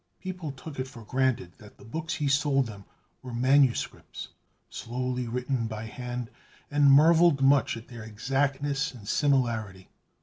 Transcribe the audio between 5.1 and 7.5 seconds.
written by hand; and marveled